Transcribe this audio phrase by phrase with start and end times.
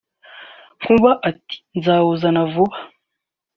[0.79, 2.77] Nkuba ati “Nzawuzana vuba